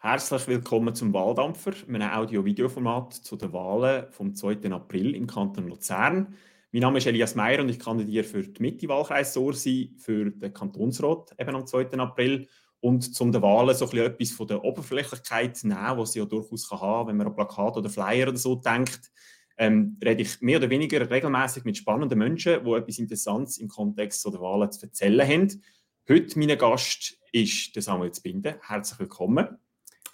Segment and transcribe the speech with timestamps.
[0.00, 4.70] Herzlich willkommen zum Wahldampfer, einem Audio-Video-Format zu den Wahlen vom 2.
[4.70, 6.36] April im Kanton Luzern.
[6.70, 11.34] Mein Name ist Elias Meyer und ich kandidiere für die Mitte-Wahlkreis Sursi für den Kantonsrat
[11.36, 11.90] eben am 2.
[11.94, 12.46] April.
[12.78, 16.68] Und zum den Wahlen so ein etwas von der Oberflächlichkeit nehmen, was sie ja durchaus
[16.68, 19.10] kann haben, wenn man an Plakat oder Flyer oder so denkt,
[19.56, 24.24] ähm, rede ich mehr oder weniger regelmäßig mit spannenden Menschen, die etwas Interessantes im Kontext
[24.24, 25.60] der Wahlen zu erzählen haben.
[26.08, 28.60] Heute mein Gast ist der Samuel Zbinde.
[28.62, 29.58] Herzlich willkommen.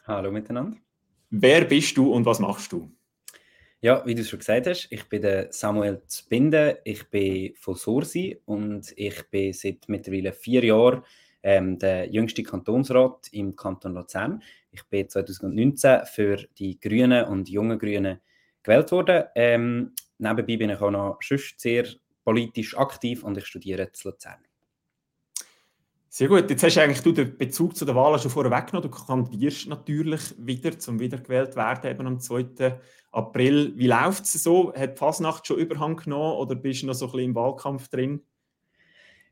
[0.06, 0.76] Hallo miteinander.
[1.30, 2.90] Wer bist du und was machst du?
[3.80, 8.38] Ja, wie du schon gesagt hast, ich bin der Samuel Zbinde, ich bin von Sursi
[8.44, 11.04] und ich bin seit mittlerweile vier Jahren
[11.42, 14.42] ähm, der jüngste Kantonsrat im Kanton Luzern.
[14.70, 18.20] Ich bin 2019 für die Grünen und Jungen Grünen
[18.62, 19.24] gewählt worden.
[19.34, 21.18] Ähm, nebenbei bin ich auch noch
[21.56, 21.86] sehr
[22.24, 24.44] politisch aktiv und ich studiere in Luzern.
[26.16, 26.48] Sehr gut.
[26.48, 28.88] Jetzt hast du eigentlich du den Bezug zu den Wahlen schon vorher weggenommen.
[28.88, 32.78] Du kandidierst natürlich wieder, zum wiedergewählt werden, eben am 2.
[33.10, 33.72] April.
[33.74, 34.72] Wie läuft es so?
[34.74, 37.88] Hat die Fasnacht schon Überhang genommen oder bist du noch so ein bisschen im Wahlkampf
[37.88, 38.22] drin?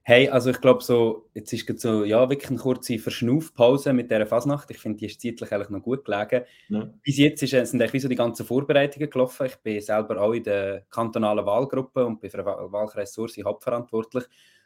[0.02, 4.26] Hey, also ich glaube so, jetzt ist so, ja, wirklich eine kurze Verschnaufpause mit dieser
[4.26, 4.68] Fasnacht.
[4.72, 6.44] Ich finde, die ist zeitlich eigentlich noch gut gelegen.
[6.68, 6.92] Ja.
[7.04, 9.46] Bis jetzt ist, sind eigentlich wie so die ganzen Vorbereitungen gelaufen.
[9.46, 14.24] Ich bin selber auch in der kantonalen Wahlgruppe und bin für den Wahlkreis Sursi hauptverantwortlich.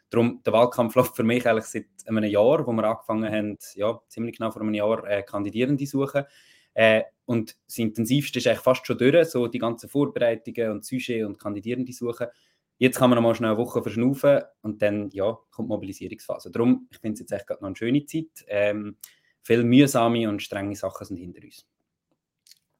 [0.09, 3.99] Darum, der Wahlkampf läuft für mich eigentlich seit einem Jahr, wo wir angefangen haben, ja,
[4.07, 6.25] ziemlich genau vor einem Jahr, äh, Kandidierende zu suchen.
[6.73, 11.25] Äh, und das Intensivste ist eigentlich fast schon durch, so die ganzen Vorbereitungen und Sujet
[11.25, 12.27] und Kandidierende suchen.
[12.77, 16.51] Jetzt kann man noch schnell eine Woche verschnaufen und dann ja, kommt die Mobilisierungsphase.
[16.51, 18.45] Darum, ich finde es jetzt echt gerade noch eine schöne Zeit.
[18.47, 18.97] Ähm,
[19.41, 21.65] viele mühsame und strenge Sachen sind hinter uns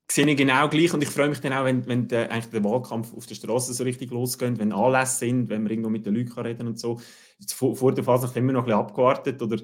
[0.10, 2.64] sehe ich genau gleich und ich freue mich dann auch, wenn, wenn der, eigentlich der
[2.64, 6.16] Wahlkampf auf der Straße so richtig losgeht, wenn Anlässe sind, wenn wir irgendwo mit den
[6.16, 7.00] Leuten reden und so.
[7.40, 9.58] Jetzt vor, vor der Phase immer noch ein bisschen abgewartet oder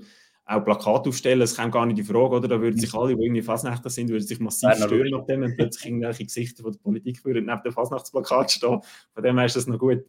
[0.46, 2.48] auch Plakate aufstellen, das kommt gar nicht die Frage, oder?
[2.50, 5.42] Da würden sich alle, die irgendwie Fasnächter sind, würden sich massiv ja, stören nach dem,
[5.42, 8.82] wenn plötzlich irgendwelche Gesichter von der Politik würden neben dem Fasnachtsplakat stehen.
[9.14, 10.04] Von dem her ist das noch gut.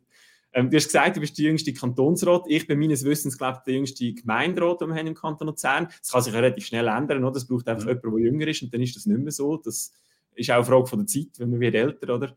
[0.52, 2.44] Ähm, du hast gesagt, du bist der jüngste Kantonsrat.
[2.48, 5.88] Ich bin meines Wissens, glaube ich, der jüngste Gemeinderat, den wir haben im Kanton Luzern.
[6.00, 7.36] Das kann sich relativ schnell ändern, oder?
[7.36, 7.90] Es braucht einfach mhm.
[7.90, 9.56] jemanden, der jünger ist und dann ist das nicht mehr so.
[9.56, 9.92] Das
[10.34, 12.36] ist auch eine Frage von der Zeit, wenn man wird älter, oder?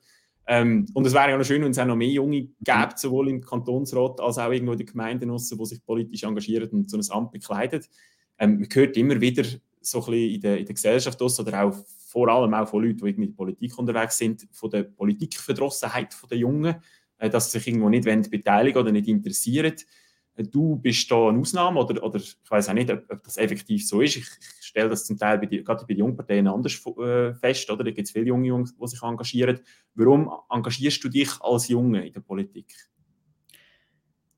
[0.49, 3.29] Ähm, und es wäre ja noch schön, wenn es auch noch mehr Junge gäbe, sowohl
[3.29, 7.03] im Kantonsrat als auch irgendwo in den Gemeinden, die sich politisch engagieren und so ein
[7.11, 7.83] Amt bekleiden.
[8.39, 9.43] Ähm, man hört immer wieder
[9.81, 11.75] so ein bisschen in der, in der Gesellschaft aus, oder auch
[12.07, 16.75] vor allem auch von Leuten, die der Politik unterwegs sind, von der Politikverdrossenheit der Jungen,
[17.17, 19.73] äh, dass sie sich irgendwo nicht beteiligen oder nicht interessieren.
[20.43, 23.87] Du bist da eine Ausnahme oder, oder ich weiß auch nicht, ob, ob, das effektiv
[23.87, 24.17] so ist.
[24.17, 24.27] Ich,
[24.59, 27.69] ich stelle das zum Teil bei die, gerade bei den Jungparteien anders äh, fest.
[27.69, 27.83] Oder?
[27.83, 29.59] Da gibt es viele junge Jungs, die sich engagieren.
[29.95, 32.73] Warum engagierst du dich als Junge in der Politik?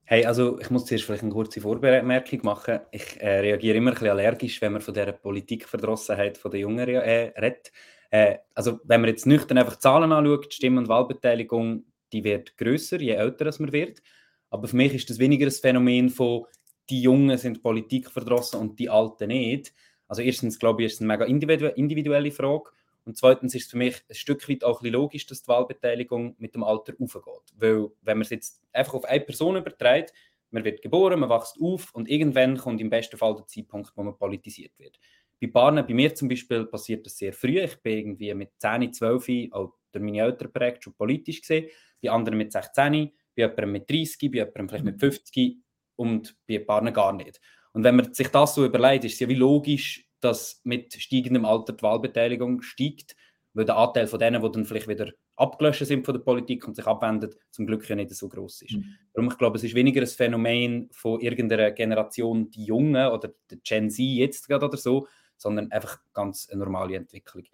[0.06, 2.80] Hey, also ich muss zuerst vielleicht eine kurze Vorbemerkung machen.
[2.92, 7.32] Ich äh, reagiere immer ein bisschen allergisch, wenn man von dieser Politikverdrossenheit der Jungen äh,
[7.40, 7.72] redet.
[8.10, 12.58] Äh, also wenn man jetzt nüchtern einfach Zahlen anschaut, die Stimm- und Wahlbeteiligung, die wird
[12.58, 14.02] größer, je älter man wird.
[14.50, 16.46] Aber für mich ist das weniger ein Phänomen von,
[16.90, 19.74] die Jungen sind Politik verdrossen und die Alten nicht.
[20.08, 22.72] Also erstens, glaube ich, ist es eine mega individuelle Frage.
[23.06, 26.36] Und zweitens ist es für mich ein Stück weit auch ein logisch, dass die Wahlbeteiligung
[26.40, 27.54] mit dem Alter aufgeht.
[27.56, 30.14] Weil, wenn man es jetzt einfach auf eine Person überträgt,
[30.52, 34.04] man wird geboren, man wächst auf und irgendwann kommt im besten Fall der Zeitpunkt, wo
[34.04, 35.00] man politisiert wird.
[35.40, 37.60] Bei Paaren, bei mir zum Beispiel, passiert das sehr früh.
[37.60, 41.70] Ich bin irgendwie mit 10, 12, auch durch meine Eltern schon politisch gesehen.
[42.02, 43.12] Bei anderen mit 16,
[43.48, 45.58] bei jemandem mit 30, bei jemandem vielleicht mit 50
[45.96, 47.40] und bei Partnern gar nicht.
[47.74, 51.46] Und wenn man sich das so überlegt, ist es ja wie logisch, dass mit steigendem
[51.46, 53.16] Alter die Wahlbeteiligung steigt,
[53.54, 56.76] weil der Anteil von denen, die dann vielleicht wieder abgelöscht sind von der Politik und
[56.76, 58.74] sich abwenden, zum Glück ja nicht so groß ist.
[58.74, 58.96] Mhm.
[59.14, 63.58] Darum, ich glaube, es ist weniger ein Phänomen von irgendeiner Generation, die Jungen oder der
[63.64, 65.08] Gen Z jetzt gerade oder so,
[65.38, 67.46] sondern einfach ganz eine normale Entwicklung.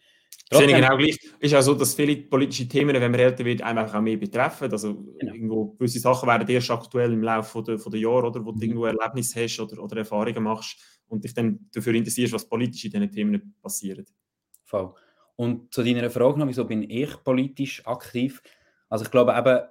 [0.49, 1.17] Trotzdem, sehe genau gleich.
[1.39, 4.71] Ist auch so, dass viele politische Themen, wenn man älter wird, einem auch mehr betreffen.
[4.71, 5.33] Also genau.
[5.33, 8.63] irgendwo gewisse Sachen werden erst aktuell im Laufe der, der Jahre, oder, wo du mhm.
[8.63, 12.91] irgendwo Erlebnisse hast oder, oder Erfahrungen machst und dich dann dafür interessierst, was politisch in
[12.91, 14.07] diesen Themen passiert.
[14.65, 14.93] Voll.
[15.35, 18.41] Und zu deiner Frage noch, wieso bin ich politisch aktiv?
[18.87, 19.67] Also ich glaube eben,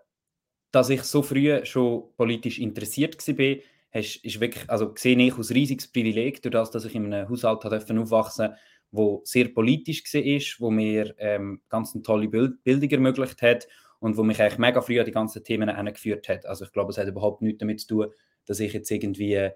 [0.73, 3.57] dass ich so früh schon politisch interessiert war,
[3.93, 7.65] ist wirklich, also sehe ich als riesiges Privileg, durch das, dass ich in einem Haushalt
[7.65, 8.57] aufwachsen durfte,
[8.95, 13.67] wo sehr politisch war, wo mir ähm, ganz tolle Bild Bildung ermöglicht hat
[13.99, 16.47] und wo mich eigentlich mega früh an die ganzen Themen angeführt hat.
[16.47, 18.07] Also ich glaube, es hat überhaupt nichts damit zu tun,
[18.47, 19.51] dass ich jetzt irgendwie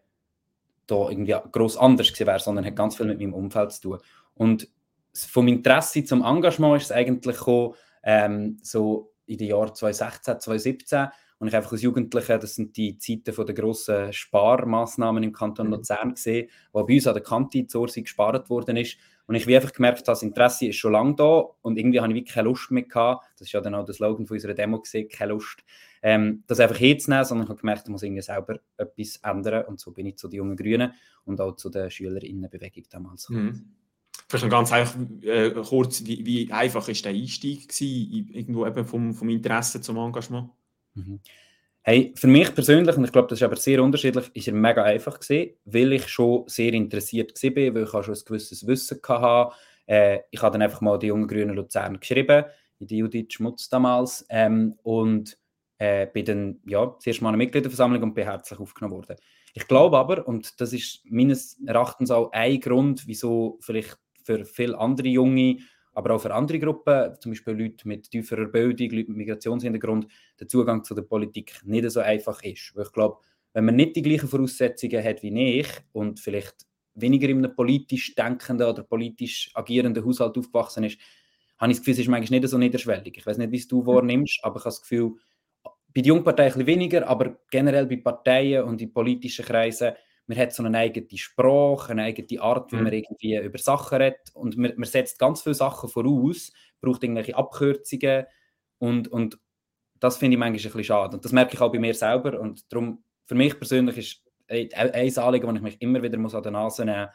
[0.86, 3.98] da irgendwie groß anders gewesen wäre, sondern hat ganz viel mit meinem Umfeld zu tun.
[4.34, 4.68] Und
[5.14, 11.08] vom Interesse zum Engagement ist es eigentlich gekommen, ähm, so in den Jahren 2016, 2017,
[11.38, 15.66] und ich einfach als Jugendlicher, das sind die Zeiten von der grossen Sparmaßnahmen im Kanton
[15.66, 15.74] mhm.
[15.74, 18.98] Luzern gesehen, wo bei uns an der Kante zur gespart worden ist.
[19.28, 22.16] Und ich habe einfach gemerkt, das Interesse ist schon lange da und irgendwie habe ich
[22.16, 23.26] wirklich keine Lust mehr gehabt.
[23.34, 25.62] Das ist ja dann auch der Slogan von unserer Demo gesehen, keine Lust,
[26.00, 29.80] ähm, das einfach hinzunehmen, sondern ich habe gemerkt, ich muss irgendwie selber etwas ändern und
[29.80, 30.94] so bin ich zu den jungen Grünen
[31.26, 33.28] und auch zu der Schülerinnenbewegung damals.
[33.28, 33.74] Mhm.
[34.30, 38.86] Vielleicht noch ganz einfach, äh, kurz, wie, wie, einfach ist der Einstieg gewesen, irgendwo eben
[38.86, 40.48] vom, vom Interesse zum Engagement?
[40.94, 41.20] Mhm.
[41.88, 44.84] Hey, für mich persönlich, und ich glaube, das ist aber sehr unterschiedlich, ist er mega
[44.84, 49.56] einfach gewesen, weil ich schon sehr interessiert war, weil ich schon ein gewisses Wissen hatte.
[49.86, 52.44] Äh, ich habe dann einfach mal die jungen Grünen Luzern geschrieben,
[52.78, 55.38] die Judith Schmutz damals, ähm, und
[55.78, 59.16] äh, bin dann ja, das erste Mal eine Mitgliederversammlung und bin herzlich aufgenommen worden.
[59.54, 64.78] Ich glaube aber, und das ist meines Erachtens auch ein Grund, wieso vielleicht für viele
[64.78, 65.56] andere Junge,
[65.98, 70.06] aber auch für andere Gruppen, zum Beispiel Leute mit tieferer Bildung, Leute mit Migrationshintergrund,
[70.38, 72.70] der Zugang zu der Politik nicht so einfach ist.
[72.76, 73.18] Weil ich glaube,
[73.52, 76.54] wenn man nicht die gleichen Voraussetzungen hat wie ich und vielleicht
[76.94, 81.00] weniger in einem politisch denkenden oder politisch agierenden Haushalt aufgewachsen ist,
[81.58, 83.16] habe ich das Gefühl, es ist manchmal nicht so niederschwellig.
[83.16, 85.16] Ich weiß nicht, wie es du wahrnimmst, aber ich habe das Gefühl,
[85.64, 89.94] bei den Jungparteien ein bisschen weniger, aber generell bei Parteien und in politischen Kreisen
[90.28, 92.82] man hat so eine eigene Sprache, eine eigene Art, wie mhm.
[92.84, 97.36] man irgendwie über Sachen redet und man, man, setzt ganz viele Sachen voraus, braucht irgendwelche
[97.36, 98.26] Abkürzungen
[98.78, 99.38] und, und
[99.98, 102.38] das finde ich manchmal ein bisschen schade und das merke ich auch bei mir selber
[102.38, 106.34] und darum, für mich persönlich ist ein, ein Anliegen, wo ich mich immer wieder muss
[106.34, 107.14] an der Nase nehmen muss,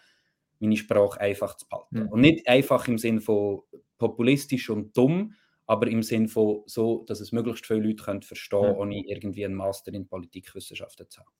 [0.59, 2.03] meine Sprache einfach zu behalten.
[2.03, 2.09] Mhm.
[2.09, 3.61] Und nicht einfach im Sinn von
[3.97, 5.33] populistisch und dumm,
[5.65, 8.79] aber im Sinn von so, dass es möglichst viele Leute können verstehen können, mhm.
[8.79, 11.31] ohne irgendwie einen Master in Politikwissenschaften zu haben.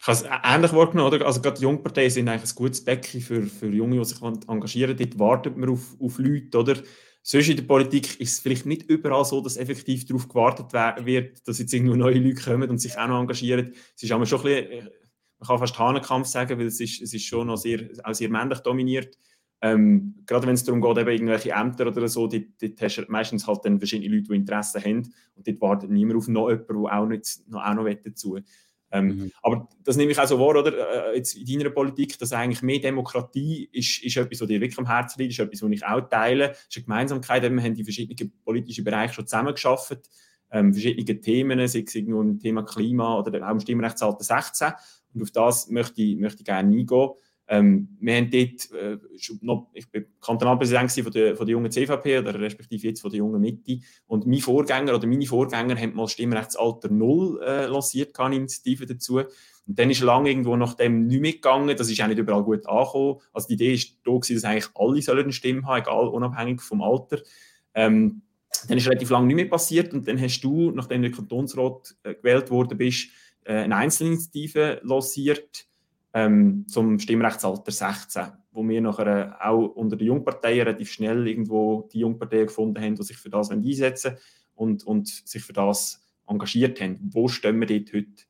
[0.00, 1.26] Ich habe es ähnlich wahrgenommen, oder?
[1.26, 4.96] Also gerade die Jungparteien sind eigentlich ein gutes Becken für, für Junge, die sich engagieren
[4.96, 6.76] Dort wartet man auf, auf Leute, oder?
[7.22, 10.72] Sonst in der Politik ist es vielleicht nicht überall so, dass effektiv darauf gewartet
[11.04, 13.74] wird, dass jetzt irgendwo neue Leute kommen und sich auch noch engagieren.
[13.94, 14.90] Es ist aber schon ein bisschen, äh,
[15.40, 18.30] man kann fast Hahnenkampf sagen, weil es ist, es ist schon noch sehr, auch sehr
[18.30, 19.18] männlich dominiert.
[19.60, 23.04] Ähm, gerade wenn es darum geht, eben irgendwelche Ämter oder so, dort, dort hast du
[23.08, 26.82] meistens halt dann verschiedene Leute, die Interesse haben und dort wartet niemand auf noch jemanden,
[26.82, 28.38] der auch, noch, auch noch dazu
[28.90, 29.32] ähm, mhm.
[29.42, 31.12] Aber das nehme ich auch so wahr, oder?
[31.12, 34.78] Äh, jetzt in deiner Politik, dass eigentlich mehr Demokratie ist, ist etwas, was dir wirklich
[34.78, 36.52] am Herzen liegt, ist etwas, was ich auch teile.
[36.52, 39.98] Es ist eine Gemeinsamkeit, wir haben die verschiedenen politischen Bereiche schon zusammengeschafft,
[40.50, 44.72] ähm, verschiedene Themen, sei es irgendwo im Thema Klima oder auch im Stimmrechtsalter 16.
[45.14, 47.10] Und auf das möchte ich, möchte ich gerne eingehen.
[47.50, 48.98] Ähm, wir haben dort, äh,
[49.40, 53.18] noch, ich bin Kantonalpräsident von der, von der jungen CVP oder respektive jetzt von der
[53.18, 58.36] jungen Mitte und mein Vorgänger oder meine Vorgänger haben mal Stimmrechtsalter Null äh, lanciert, keine
[58.36, 59.20] Initiative dazu.
[59.68, 62.66] Und dann ist lange irgendwo nach dem nicht mitgegangen, das ist auch nicht überall gut
[62.66, 63.20] angekommen.
[63.32, 66.60] Also die Idee ist da gewesen, dass eigentlich alle sollen eine Stimme haben, egal, unabhängig
[66.60, 67.22] vom Alter.
[67.74, 68.22] Ähm,
[68.66, 72.14] dann ist relativ lange nicht mehr passiert und dann hast du, nachdem du Kantonsrat äh,
[72.14, 73.08] gewählt worden bist,
[73.44, 75.66] äh, eine Einzelinitiative lanciert,
[76.14, 82.00] ähm, zum Stimmrechtsalter 16, wo wir nachher auch unter den Jungparteien relativ schnell irgendwo die
[82.00, 84.16] Jungparteien gefunden haben, die sich für das einsetzen
[84.54, 86.98] und, und sich für das engagiert haben.
[87.12, 88.24] Wo stehen wir dort heute?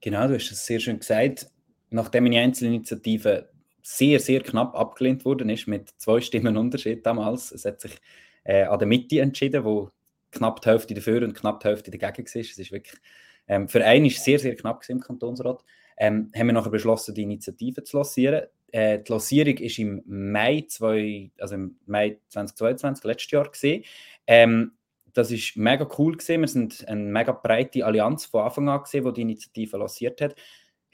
[0.00, 1.48] Genau, du hast es sehr schön gesagt.
[1.90, 3.50] Nachdem meine Einzelinitiative
[3.82, 8.00] sehr, sehr knapp abgelehnt worden ist, mit zwei Stimmen Unterschied damals, es hat sich
[8.44, 9.90] äh, an der Mitte entschieden, wo
[10.30, 12.40] knapp die Hälfte dafür und knapp die Hälfte dagegen war.
[12.40, 13.00] Es ist wirklich,
[13.46, 15.62] ähm, für einen ist sehr, sehr knapp im Kantonsrat
[15.96, 18.46] ähm, haben wir nachher beschlossen, die Initiative zu lancieren.
[18.72, 23.44] Äh, die Lancierung war im Mai, zwei, also im Mai 2022, letztes Jahr.
[23.50, 23.84] Gewesen.
[24.26, 24.72] Ähm,
[25.12, 26.16] das war mega cool.
[26.16, 26.40] Gewesen.
[26.40, 30.36] Wir sind eine mega breite Allianz von Anfang an, gewesen, die die Initiative lanciert hat.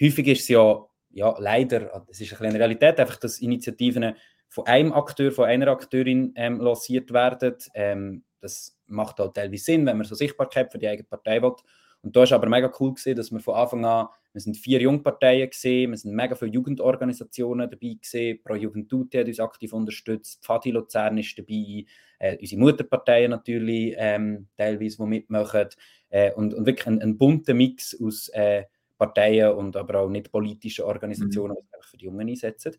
[0.00, 4.14] Häufig ist es ja, ja leider, es ist eine Realität, einfach, dass Initiativen
[4.48, 7.56] von einem Akteur, von einer Akteurin ähm, lanciert werden.
[7.74, 11.54] Ähm, das macht auch teilweise Sinn, wenn man so Sichtbarkeit für die eigene Partei will.
[12.02, 14.80] Und da ist aber mega cool gewesen, dass wir von Anfang an, wir sind vier
[14.80, 20.44] Jungparteien gesehen, wir sind mega viele Jugendorganisationen dabei gesehen, Pro Jugend hat uns aktiv unterstützt,
[20.44, 21.84] Pfadi Luzern ist dabei,
[22.18, 25.68] äh, unsere Mutterparteien natürlich ähm, teilweise, die mitmachen
[26.10, 28.64] äh, und, und wirklich ein, ein bunter Mix aus äh,
[28.96, 31.60] Parteien und aber auch nicht politischen Organisationen, mhm.
[31.60, 32.76] die sich für die Jungen einsetzen.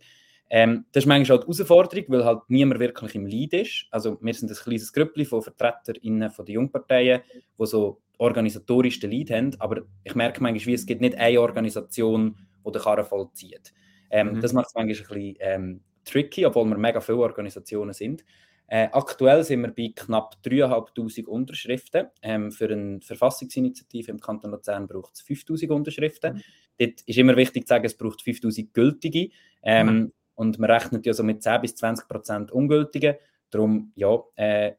[0.49, 3.85] Ähm, das ist manchmal auch die Herausforderung, weil halt niemand wirklich im Lead ist.
[3.91, 7.21] Also wir sind ein kleines Grüppli von VertreterInnen von den Jungparteien,
[7.59, 11.41] die so organisatorisch den Lead haben, aber ich merke manchmal, wie es gibt nicht eine
[11.41, 13.73] Organisation, die den Karren vollzieht.
[14.11, 14.41] Ähm, mhm.
[14.41, 18.23] Das macht es manchmal ein bisschen ähm, tricky, obwohl wir mega viele Organisationen sind.
[18.67, 22.07] Äh, aktuell sind wir bei knapp 3'500 Unterschriften.
[22.21, 26.35] Ähm, für eine Verfassungsinitiative im Kanton Luzern braucht es 5'000 Unterschriften.
[26.35, 26.41] Mhm.
[26.77, 29.29] Dort ist immer wichtig zu sagen, es braucht 5'000 gültige.
[29.63, 30.13] Ähm, mhm.
[30.35, 33.15] Und man rechnet ja so mit 10 bis 20 Prozent ungültigen.
[33.49, 34.73] Darum, ja, äh,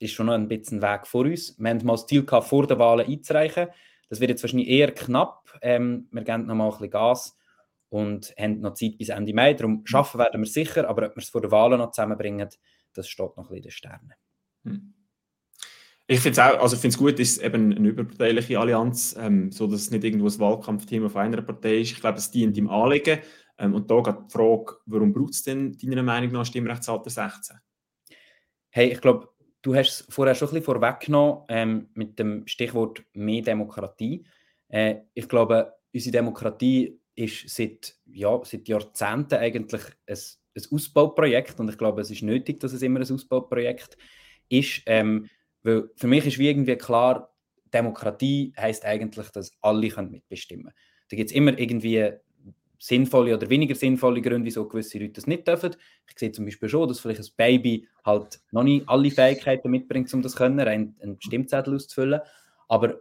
[0.00, 1.56] ist schon noch ein bisschen Weg vor uns.
[1.58, 3.68] Wir haben mal das Ziel gehabt, vor den Wahlen einzureichen.
[4.08, 5.58] Das wird jetzt wahrscheinlich eher knapp.
[5.62, 7.36] Ähm, wir geben noch mal ein bisschen Gas.
[7.90, 9.54] und haben noch Zeit bis Ende Mai.
[9.54, 12.48] Darum schaffen werden wir sicher, aber ob wir es vor der Wahl noch zusammenbringen,
[12.94, 14.14] das steht noch ein bisschen in den Sternen.
[14.64, 14.94] Hm.
[16.06, 19.68] Ich finde es auch, also finde es gut, ist eben eine überparteiliche Allianz, ähm, so
[19.68, 21.92] dass es nicht irgendwo ein Wahlkampfteam auf einer Partei ist.
[21.92, 23.20] Ich glaube, es dient im Anliegen.
[23.58, 27.58] Ähm, und da geht die Frage, warum braucht es denn deiner Meinung nach Stimmrechtsalter 16?
[28.70, 29.28] Hey, ich glaube,
[29.62, 34.24] du hast es vorher schon ein bisschen vorweggenommen ähm, mit dem Stichwort mehr Demokratie.
[34.68, 41.68] Äh, ich glaube, unsere Demokratie ist seit, ja, seit Jahrzehnten eigentlich ein, ein Ausbauprojekt und
[41.68, 43.96] ich glaube, es ist nötig, dass es immer ein Ausbauprojekt
[44.48, 44.82] ist.
[44.86, 45.28] Ähm,
[45.62, 47.34] weil für mich ist wie irgendwie klar,
[47.72, 50.74] Demokratie heißt eigentlich, dass alle mitbestimmen können.
[51.10, 52.12] Da gibt es immer irgendwie
[52.82, 55.76] sinnvolle oder weniger sinnvolle Gründe, wieso gewisse Leute das nicht dürfen.
[56.08, 60.12] Ich sehe zum Beispiel schon, dass vielleicht ein Baby halt noch nicht alle Fähigkeiten mitbringt,
[60.14, 62.20] um das können, einen, einen Stimmzettel auszufüllen.
[62.68, 63.00] Aber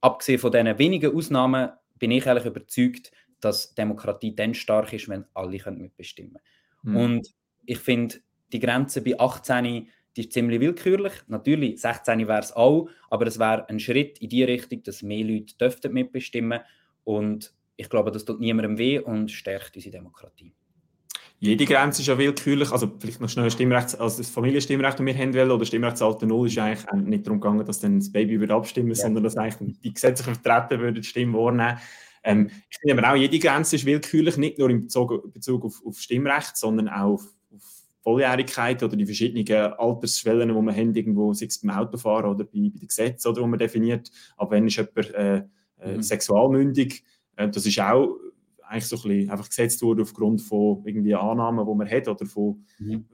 [0.00, 5.24] abgesehen von diesen wenigen Ausnahmen bin ich eigentlich überzeugt, dass Demokratie dann stark ist, wenn
[5.34, 6.38] alle können mitbestimmen
[6.82, 6.94] können.
[6.94, 6.96] Mhm.
[6.96, 7.34] Und
[7.66, 8.16] ich finde,
[8.52, 11.12] die Grenze bei 18 die ist ziemlich willkürlich.
[11.28, 15.24] Natürlich, 16 wäre es auch, aber es wäre ein Schritt in die Richtung, dass mehr
[15.24, 16.60] Leute dürften mitbestimmen
[17.04, 20.52] und ich glaube, das tut niemandem weh und stärkt unsere Demokratie.
[21.38, 25.06] Jede Grenze ist ja willkürlich, also vielleicht noch schnell ein Stimmrecht, also das Familienstimmrecht, das
[25.06, 28.38] wir haben wollen, oder Stimmrechtsalter Null, ist eigentlich nicht darum gegangen, dass dann das Baby
[28.38, 28.96] würde abstimmen, ja.
[28.96, 31.78] sondern dass eigentlich die gesetzlichen Vertreter würden die Stimme wahrnehmen.
[32.22, 35.80] Ähm, ich finde aber auch, jede Grenze ist willkürlich, nicht nur in Bezug, Bezug auf,
[35.86, 37.62] auf Stimmrecht, sondern auch auf, auf
[38.02, 42.68] Volljährigkeit oder die verschiedenen Altersschwellen, die man haben, irgendwo, sei es beim Autofahren oder bei,
[42.68, 45.42] bei den Gesetzen, oder, wo man definiert, ab wenn ist jemand äh,
[45.80, 46.02] äh, mhm.
[46.02, 47.02] sexualmündig.
[47.40, 48.16] Äh, das ist auch
[48.62, 52.24] eigentlich so ein bisschen einfach gesetzt worden aufgrund von irgendwie Annahmen, die man hat oder
[52.24, 53.06] von, mhm.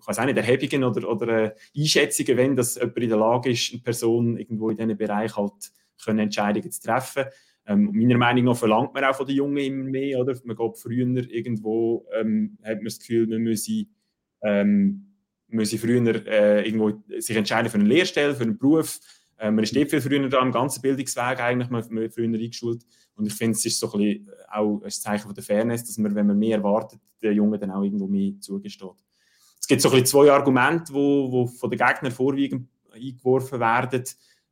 [0.00, 3.50] ich weiß auch nicht, Erhebungen oder, oder äh, Einschätzungen, wenn das jemand in der Lage
[3.50, 7.24] ist, eine Person irgendwo in diesem Bereich halt können Entscheidungen zu treffen.
[7.68, 10.36] Ähm, meiner Meinung nach verlangt man auch von den Jungen immer mehr, oder?
[10.44, 13.86] Man geht früher irgendwo, ähm, hat man das Gefühl, man müsse
[14.42, 15.06] ähm,
[15.48, 19.00] müssen früher äh, irgendwo sich entscheiden für eine Lehrstelle, für einen Beruf.
[19.38, 22.84] Äh, man ist nicht viel früher da am ganzen Bildungsweg eigentlich, man früher eingeschult.
[23.14, 25.98] Und ich finde, es ist so ein bisschen auch ein Zeichen von der Fairness, dass
[25.98, 29.04] man, wenn man mehr erwartet, den Jungen dann auch irgendwo mehr zugesteht.
[29.60, 34.04] Es gibt so ein bisschen zwei Argumente, wo, wo von den Gegnern vorwiegend eingeworfen werden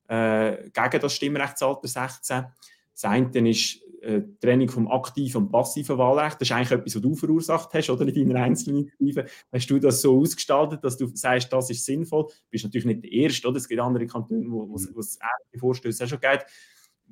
[0.08, 2.46] äh, gegen das Stimmrechtsalter 16.
[2.92, 6.40] Das eine ist äh, Trennung vom aktiven und passiven Wahlrecht.
[6.40, 9.26] Das ist eigentlich etwas, was du verursacht hast, oder in deiner Einzelinitiative.
[9.52, 12.24] Hast du das so ausgestaltet, dass du sagst, das ist sinnvoll?
[12.26, 13.56] Du bist natürlich nicht der Erste, oder?
[13.56, 16.46] Es gibt andere Kantone, wo, wo, wo es ähnliche Vorstöße auch schon gibt.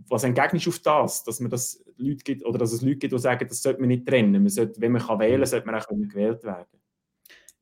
[0.08, 3.12] Was entgegnest du auf das, dass, man das Leute gibt, oder dass es Leute gibt,
[3.12, 4.32] die sagen, das sollte man nicht trennen.
[4.32, 6.66] Man sollte, wenn man kann wählen kann, sollte man auch gewählt werden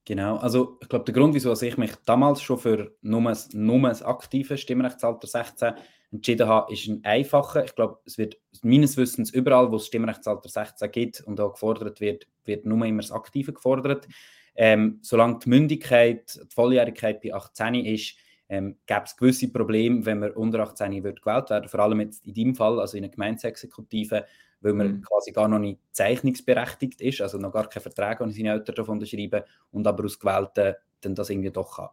[0.04, 4.02] Genau, also ich glaube, der Grund, wieso ich mich damals schon für nur, nur das
[4.02, 5.74] aktive Stimmrechtsalter 16
[6.12, 7.64] entschieden habe, ist ein einfacher.
[7.64, 12.00] Ich glaube, es wird meines Wissens überall, wo es Stimmrechtsalter 16 gibt und auch gefordert
[12.00, 14.08] wird, wird nur immer das Aktive gefordert.
[14.56, 18.16] Ähm, solange die Mündigkeit, die Volljährigkeit bei 18 ist,
[18.48, 22.26] ähm, gäbe es gewisse Probleme, wenn man unter 18 wird gewählt werden, vor allem jetzt
[22.26, 24.26] in deinem Fall, also in einer Gemeindeexekutive,
[24.60, 25.02] weil man mhm.
[25.02, 29.06] quasi gar noch nicht zeichnungsberechtigt ist, also noch gar keinen Vertrag an seine Eltern davon
[29.06, 31.88] schreiben und aber aus gewählten dann das irgendwie doch kann.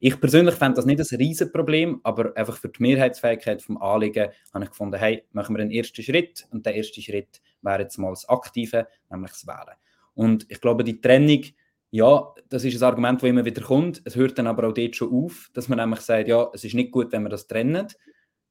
[0.00, 4.64] Ich persönlich fände das nicht ein Riesenproblem, aber einfach für die Mehrheitsfähigkeit vom Anliegen habe
[4.64, 8.10] ich gefunden, hey, machen wir einen ersten Schritt und der erste Schritt wäre jetzt mal
[8.10, 9.76] das Aktive, nämlich das Wählen.
[10.14, 11.42] Und ich glaube, die Trennung,
[11.90, 14.02] ja, das ist ein Argument, das immer wieder kommt.
[14.04, 16.74] Es hört dann aber auch dort schon auf, dass man nämlich sagt, ja, es ist
[16.74, 17.96] nicht gut, wenn man das trennt.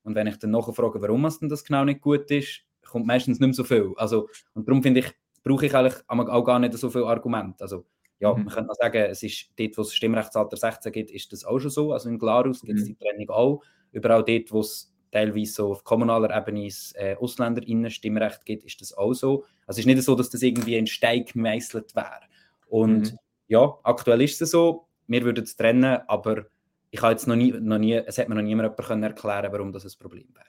[0.04, 3.40] Und wenn ich dann nachfrage, warum es denn das genau nicht gut ist, kommt meistens
[3.40, 3.94] nicht mehr so viel.
[3.98, 5.12] Also, und darum finde ich,
[5.44, 7.64] brauche ich eigentlich auch gar nicht so viele Argumente.
[7.64, 7.86] Also,
[8.22, 8.46] ja, mhm.
[8.46, 11.72] man könnte sagen, es ist dort, wo es Stimmrechtsalter 16 gibt, ist das auch schon
[11.72, 11.92] so.
[11.92, 12.90] Also in Glarus gibt es mhm.
[12.90, 13.64] die Trennung auch.
[13.92, 19.14] Überall dort, wo es teilweise so auf kommunaler Ebene äh, AusländerInnen-Stimmrecht gibt, ist das auch
[19.14, 19.44] so.
[19.66, 22.22] Also es ist nicht so, dass das irgendwie in Stein gemeißelt wäre.
[22.68, 23.18] Und mhm.
[23.48, 26.46] ja, aktuell ist es so, wir würden es trennen, aber
[26.92, 29.74] ich habe jetzt noch nie, noch nie, es hat mir noch niemand erklären können, warum
[29.74, 30.46] das ein Problem wäre.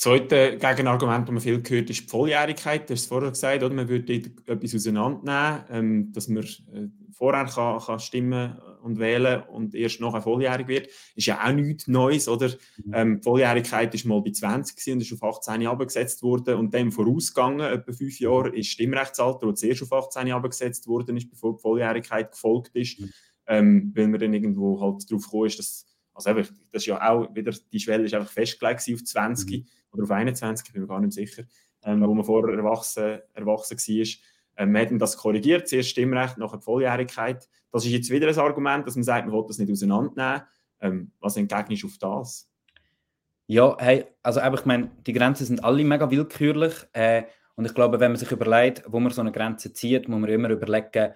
[0.00, 2.88] Das zweite Gegenargument, das man viel gehört, ist die Volljährigkeit.
[2.88, 3.74] Du hast es vorher gesagt, oder?
[3.74, 4.14] man würde
[4.46, 10.22] etwas auseinandernehmen, ähm, dass man äh, vorher kann, kann stimmen und wählen und erst nachher
[10.22, 10.88] volljährig wird.
[11.16, 12.48] Ist ja auch nichts Neues, oder?
[12.82, 12.94] Mhm.
[12.94, 16.72] Ähm, die Volljährigkeit ist mal bei 20 und ist auf 18 Jahre gesetzt worden und
[16.72, 21.28] dem vorausgegangen, etwa fünf Jahre, ist Stimmrechtsalter, das zuerst auf 18 Jahre gesetzt worden ist,
[21.28, 23.10] bevor die Volljährigkeit gefolgt ist, mhm.
[23.48, 27.08] ähm, weil man dann irgendwo halt darauf gekommen ist, dass also einfach, das ist ja
[27.08, 29.66] auch wieder, die Schwelle ist einfach festgelegt auf 20 mhm.
[29.92, 31.44] Oder auf 21, ich bin mir gar nicht sicher,
[31.82, 34.06] ähm, wo man vorher erwachsen, erwachsen war.
[34.56, 37.48] Ähm, wir hätten das korrigiert, zuerst Stimmrecht, nachher Volljährigkeit.
[37.72, 40.42] Das ist jetzt wieder ein Argument, dass man sagt, man will das nicht auseinandernehmen.
[40.80, 42.50] Ähm, was entgegnest du auf das?
[43.46, 46.74] Ja, hey, also ich meine, die Grenzen sind alle mega willkürlich.
[46.92, 47.24] Äh,
[47.56, 50.30] Und ich glaube, wenn man sich überlegt, wo man so eine Grenze zieht, muss man
[50.30, 51.12] immer überlegen,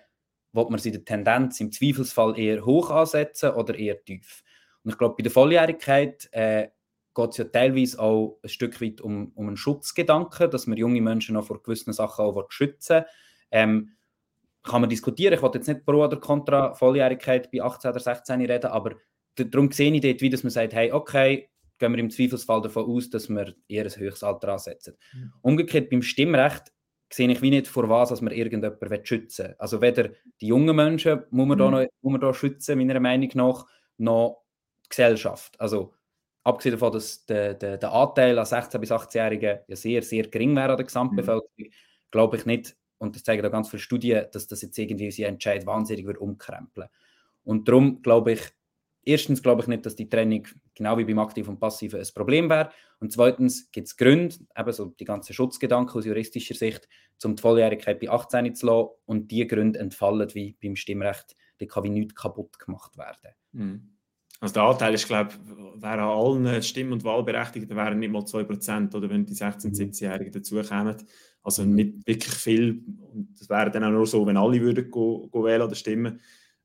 [0.52, 4.42] ob man sie der Tendenz im Zweifelsfall eher hoch ansetzen oder eher tief.
[4.82, 6.68] Und ich glaube, bei der Volljährigkeit äh,
[7.14, 11.00] geht es ja teilweise auch ein Stück weit um, um einen Schutzgedanken, dass man junge
[11.00, 13.04] Menschen auch vor gewissen Sachen auch schützen
[13.50, 13.90] ähm,
[14.64, 15.34] kann man diskutieren.
[15.34, 18.96] Ich wollte jetzt nicht pro oder contra Volljährigkeit bei 18 oder 16 reden, aber
[19.36, 22.86] darum sehe ich dort, wie dass man sagt, hey, okay, gehen wir im Zweifelsfall davon
[22.86, 24.96] aus, dass wir eher ein höchstes Alter ansetzen.
[25.12, 25.32] Mhm.
[25.42, 26.72] Umgekehrt beim Stimmrecht
[27.12, 29.56] sehe ich wie nicht vor was, dass man irgendjemanden schützen will.
[29.58, 31.62] Also weder die jungen Menschen muss man, mhm.
[31.62, 33.66] da, noch, muss man da schützen, meiner Meinung nach,
[33.98, 34.44] noch
[34.86, 35.60] die Gesellschaft.
[35.60, 35.94] Also
[36.44, 40.54] abgesehen davon, dass der, der, der Anteil an 16- bis 18-Jährigen ja sehr, sehr gering
[40.54, 41.70] wäre an der Gesamtbevölkerung, mhm.
[42.10, 45.28] glaube ich nicht, und das zeigen auch ganz viele Studien, dass das jetzt irgendwie unsere
[45.28, 46.88] Entscheid wahnsinnig wird umkrempeln.
[47.44, 48.40] Und darum glaube ich,
[49.04, 52.48] erstens glaube ich nicht, dass die Trennung genau wie beim Aktiv und Passiven ein Problem
[52.48, 52.70] wäre.
[53.00, 56.88] Und zweitens gibt es Gründe, eben so die ganzen Schutzgedanken aus juristischer Sicht,
[57.24, 58.88] um die Volljährigkeit bei 18 zu lassen.
[59.04, 63.34] Und die Gründe entfallen wie beim Stimmrecht, die kann wie nichts kaputt gemacht werden.
[63.52, 63.93] Mhm.
[64.40, 68.94] Also der Anteil ist, glaube ich, wären allen Stimm- und Wahlberechtigten wären nicht mal 2%,
[68.94, 70.32] oder wenn die 16-, 17-Jährigen mhm.
[70.32, 70.96] dazukommen.
[71.42, 72.82] Also nicht wirklich viel.
[73.12, 76.20] Und das wäre dann auch nur so, wenn alle würden go, go wählen oder stimmen.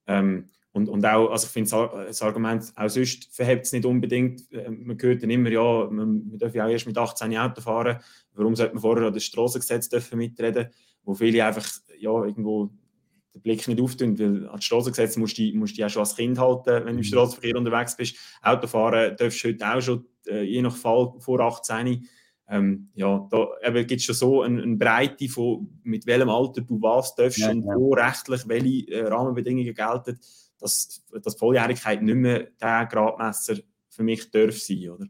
[0.08, 1.70] Ähm, und, und auch, also ich finde
[2.08, 4.52] das Argument, auch sonst verhebt es nicht unbedingt.
[4.52, 7.62] Äh, man hört dann immer, ja, man, man darf ja auch erst mit 18 Auto
[7.62, 8.00] fahren.
[8.34, 10.70] Warum sollte man vorher an das Strassengesetz dürfen mitreden,
[11.04, 11.68] wo viele einfach
[12.00, 12.70] ja, irgendwo
[13.34, 16.16] den Blick nicht auftun, weil an das Strassengesetz musst du, musst du ja schon als
[16.16, 17.04] Kind halten, wenn du im mhm.
[17.04, 18.18] Straßenverkehr unterwegs bist.
[18.42, 22.08] Autofahren darfst du heute auch schon, äh, je nach Fall, vor 18
[22.52, 26.82] ähm, ja, da gibt es schon so eine, eine, Breite von, mit welchem Alter du
[26.82, 27.76] was darfst ja, und ja.
[27.76, 30.20] wo rechtlich welche äh, Rahmenbedingungen gelten,
[30.60, 33.58] dass, dass Volljährigkeit nicht mehr der Gradmesser
[33.90, 35.06] für mich darf sein, oder?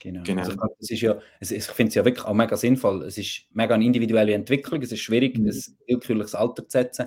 [0.00, 0.22] Genau.
[0.22, 0.42] genau.
[0.42, 3.02] Also ich, ist ja, ich finde es ja wirklich auch mega sinnvoll.
[3.04, 4.80] Es ist mega eine individuelle Entwicklung.
[4.82, 5.48] Es ist schwierig, mhm.
[5.48, 7.06] ein willkürliches Alter zu setzen.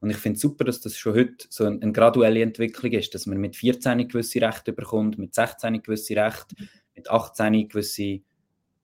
[0.00, 3.14] Und ich finde es super, dass das schon heute so eine, eine, graduelle Entwicklung ist,
[3.14, 6.54] dass man mit 14 gewisse Rechte bekommt, mit 16 gewisse Rechte,
[6.94, 8.20] mit 18 gewisse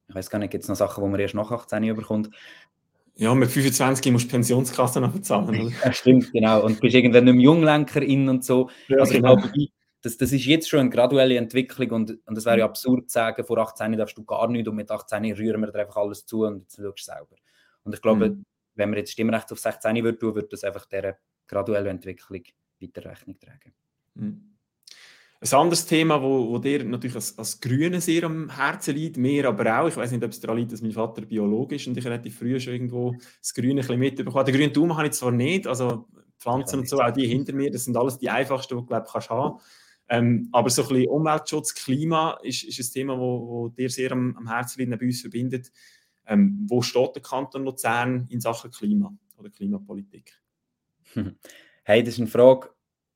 [0.09, 2.31] ich weiß gar nicht, gibt es noch Sachen, wo man erst nach 18 bekommt?
[3.17, 5.73] Ja, mit 25 musst du Pensionskasse noch bezahlen.
[5.85, 6.65] Ja, stimmt, genau.
[6.65, 8.71] Und du bist irgendwann nicht mehr Junglenkerin und so.
[8.89, 9.37] Ja, also genau.
[9.37, 9.67] ich glaube,
[10.03, 13.45] das, das ist jetzt schon eine graduelle Entwicklung und, und wäre ja absurd zu sagen,
[13.45, 16.45] vor 18 darfst du gar nichts und mit 18 rühren wir dir einfach alles zu
[16.45, 17.37] und jetzt schaust du selber.
[17.85, 18.45] Und ich glaube, mhm.
[18.75, 22.43] Wenn man jetzt Stimmrecht auf 16 würde tun, würde das einfach dieser graduellen Entwicklung
[22.81, 23.73] weiter Rechnung tragen.
[24.15, 24.55] Mhm.
[25.41, 29.47] Ein anderes Thema, wo, wo dir natürlich als, als Grüne sehr am Herzen liegt, mir
[29.47, 32.05] aber auch, ich weiß nicht, ob es daran liegt, dass mein Vater biologisch und ich
[32.05, 35.33] relativ früh schon irgendwo das Grüne ein bisschen mitbekommen Den grünen Daumen habe ich zwar
[35.33, 36.09] nicht, also
[36.39, 39.07] Pflanzen und so, auch die hinter mir, das sind alles die einfachsten, die du, glaube
[39.11, 39.61] kannst haben.
[40.09, 44.13] Ähm, aber so ein bisschen Umweltschutz, Klima ist, ist ein Thema, wo, wo dir sehr
[44.13, 45.71] am, am Herzen liegt, bei uns verbindet.
[46.27, 50.41] Ähm, wo steht der Kanton Luzern in Sachen Klima oder Klimapolitik?
[51.87, 52.71] Hey, das ist eine Frage,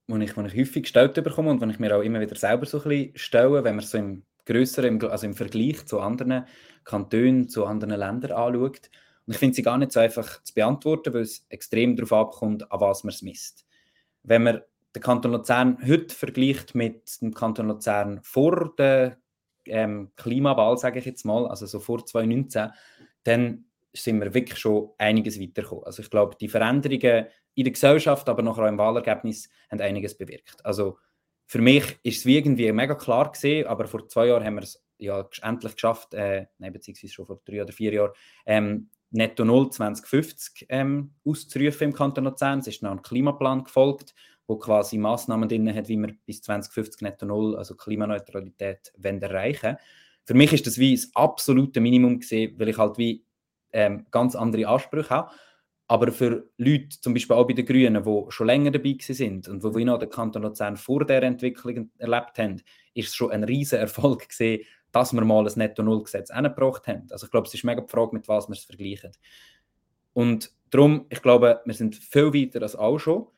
[0.08, 2.82] die ich, ich häufig gestellt bekomme und die ich mir auch immer wieder selber so
[2.82, 6.44] ein bisschen stelle, wenn man so im größeren, also im Vergleich zu anderen
[6.84, 8.90] Kantonen, zu anderen Ländern anschaut.
[9.26, 12.70] Und ich finde sie gar nicht so einfach zu beantworten, weil es extrem darauf abkommt,
[12.70, 13.66] an was man es misst.
[14.22, 14.60] Wenn man
[14.94, 19.18] den Kanton Luzern heute vergleicht mit dem Kanton Luzern vor der
[19.66, 22.70] ähm, Klimawahl, sage ich jetzt mal, also so vor 2019,
[23.24, 25.84] dann sind wir wirklich schon einiges weitergekommen.
[25.84, 30.16] Also ich glaube, die Veränderungen in der Gesellschaft, aber noch auch im Wahlergebnis, haben einiges
[30.16, 30.64] bewirkt.
[30.64, 30.98] Also
[31.46, 34.62] für mich ist es wie irgendwie mega klar gesehen, aber vor zwei Jahren haben wir
[34.62, 38.12] es ja endlich geschafft, äh, nein, beziehungsweise schon vor drei oder vier Jahren,
[38.46, 42.58] ähm, Netto Null 2050 ähm, auszurufen im Kanton Luzern.
[42.58, 44.14] Es ist noch ein Klimaplan gefolgt,
[44.46, 49.78] wo quasi Massnahmen drin hat, wie wir bis 2050 Netto Null, also Klimaneutralität, erreichen
[50.28, 53.24] Für mich ist das wie das absolute Minimum gesehen, weil ich halt wie
[53.72, 55.30] ähm, ganz andere Ansprüche habe.
[55.86, 59.64] Aber für Leute, zum Beispiel auch bei den Grünen, die schon länger dabei sind und
[59.64, 62.60] die noch den Kanton Luzern vor der Entwicklung erlebt haben,
[62.92, 67.06] ist es schon ein riesiger Erfolg gesehen, dass wir mal ein Netto-Null-Gesetz angebracht haben.
[67.08, 69.12] Also ich glaube, es ist mega die Frage, mit was wir es vergleichen.
[70.12, 73.28] Und darum, ich glaube, wir sind viel weiter als auch schon.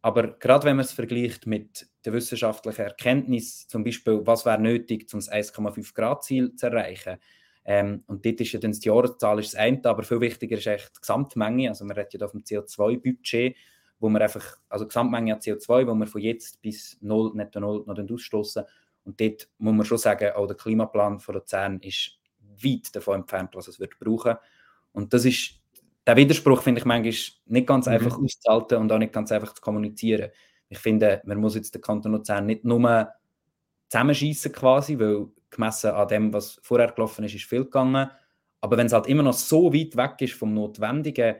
[0.00, 5.06] Aber gerade wenn man es vergleicht mit der wissenschaftlichen Erkenntnis, zum Beispiel, was wäre nötig,
[5.12, 7.18] um das 1,5 Grad-Ziel zu erreichen,
[7.64, 10.66] ähm, und dort ist ja dann die Jahreszahl ist das eine, aber viel wichtiger ist
[10.66, 11.68] echt die Gesamtmenge.
[11.68, 13.56] Also man redet ja da vom CO2-Budget,
[14.00, 17.84] wo man einfach, also Gesamtmenge an CO2, wo man von jetzt bis null, netto null
[17.86, 18.64] noch ausstoßen.
[19.04, 22.18] Und dort muss man schon sagen, auch der Klimaplan von Luzern ist
[22.62, 24.34] weit davon entfernt, was es wird brauchen.
[24.92, 25.60] Und das ist,
[26.04, 27.12] der Widerspruch finde ich manchmal
[27.46, 27.92] nicht ganz mhm.
[27.92, 30.30] einfach auszuhalten und auch nicht ganz einfach zu kommunizieren.
[30.72, 33.12] Ich finde, man muss jetzt den Kanton Luzern nicht nur
[33.90, 38.10] zusammenschießen quasi, weil gemessen an dem, was vorher gelaufen ist, ist viel gegangen.
[38.62, 41.34] Aber wenn es halt immer noch so weit weg ist vom Notwendigen,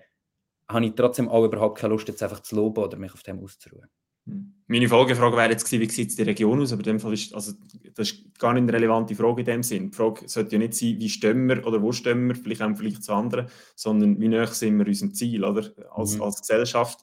[0.69, 3.43] habe ich trotzdem auch überhaupt keine Lust, jetzt einfach zu loben oder mich auf dem
[3.43, 3.89] auszuruhen.
[4.27, 4.53] Hm.
[4.67, 6.73] Meine Folgefrage wäre jetzt gewesen, wie sieht es die Region aus?
[6.73, 7.53] Aber in dem Fall ist also,
[7.95, 9.91] das ist gar nicht eine relevante Frage in dem Sinn.
[9.91, 12.77] Die Frage sollte ja nicht sein, wie stehen wir oder wo stehen wir, vielleicht auch
[12.77, 15.71] vielleicht zu anderen, sondern wie näher sind wir unserem Ziel oder?
[15.91, 16.23] Als, mhm.
[16.23, 17.03] als Gesellschaft.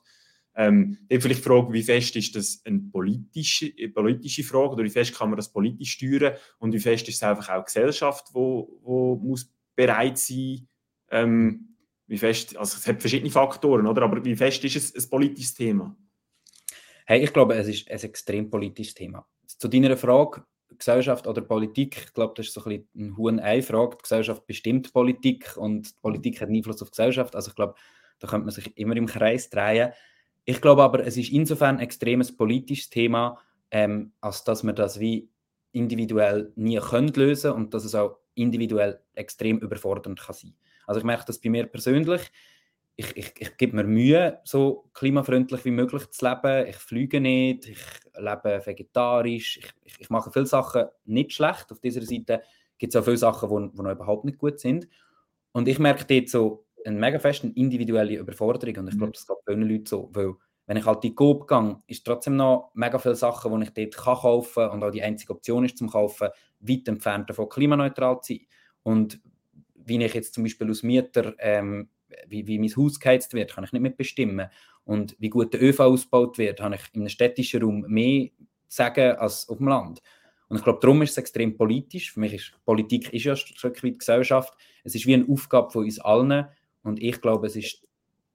[0.60, 4.90] Ähm, vielleicht die Frage, wie fest ist das eine politische, eine politische Frage oder wie
[4.90, 8.78] fest kann man das politisch steuern und wie fest ist es einfach auch Gesellschaft, wo,
[8.84, 10.68] wo muss bereit sein
[11.12, 14.02] ähm, wie fest, also es hat verschiedene Faktoren, oder?
[14.02, 15.96] aber wie fest ist es ein politisches Thema?
[17.06, 19.28] Hey, ich glaube, es ist ein extrem politisches Thema.
[19.46, 20.44] Zu deiner Frage,
[20.78, 23.98] Gesellschaft oder Politik, ich glaube, das ist so ein bisschen eine hohe Ei-Frage.
[23.98, 27.36] Die Gesellschaft bestimmt Politik und Politik hat einen Einfluss auf die Gesellschaft.
[27.36, 27.76] Also ich glaube,
[28.20, 29.92] da könnte man sich immer im Kreis drehen.
[30.50, 33.38] Ich glaube aber, es ist insofern ein extremes politisches Thema,
[33.70, 35.30] ähm, als dass man das wie
[35.74, 40.56] individuell nie können lösen und dass es auch individuell extrem überfordernd kann sein.
[40.88, 42.32] Also ich merke das bei mir persönlich
[43.00, 46.68] ich, ich, ich gebe mir Mühe, so klimafreundlich wie möglich zu leben.
[46.68, 47.80] Ich fliege nicht, ich
[48.18, 51.72] lebe vegetarisch, ich, ich, ich mache viele Sachen nicht schlecht.
[51.72, 52.42] Auf dieser Seite
[52.78, 54.90] gibt es auch viele Sachen, die, noch überhaupt nicht gut sind.
[55.54, 59.14] Und ich merke dort so eine mega feste individuelle Überforderung und ich glaube, mhm.
[59.14, 60.34] das geht vielen Leuten so, weil
[60.66, 63.74] wenn ich halt in die Coop gehe, ist trotzdem noch mega viele Sachen, die ich
[63.74, 67.50] dort kann kaufen kann und auch die einzige Option ist zum Kaufen, weit entfernt davon
[67.50, 68.46] klimaneutral zu sein.
[68.84, 69.20] Und
[69.76, 71.90] wie ich jetzt zum Beispiel als Mieter ähm,
[72.28, 74.50] wie, wie mein Haus geheizt wird, kann ich nicht mitbestimmen.
[74.84, 78.30] Und wie gut der ÖV ausgebaut wird, habe ich in einem städtischen Raum mehr
[78.68, 80.02] sagen als auf dem Land.
[80.48, 82.12] Und ich glaube, darum ist es extrem politisch.
[82.12, 84.54] Für mich ist Politik ist ja ein Stück weit Gesellschaft.
[84.84, 86.48] Es ist wie eine Aufgabe von uns allen.
[86.84, 87.86] Und ich glaube, es ist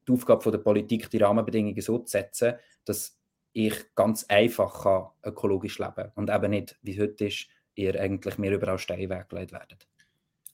[0.07, 2.54] die Aufgabe von der Politik, die Rahmenbedingungen so zu setzen,
[2.85, 3.18] dass
[3.52, 7.98] ich ganz einfach kann ökologisch leben kann und eben nicht, wie es heute ist, ihr
[8.00, 9.78] eigentlich mehr überall Steine weggelegt werden.